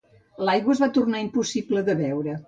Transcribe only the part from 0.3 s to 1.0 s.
L'aigua es va